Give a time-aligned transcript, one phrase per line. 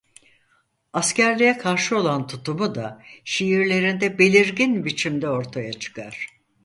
[0.93, 6.27] Askerliğe karşı olan tutumu da şiirlerinde belirgin biçimde ortaya çıkar.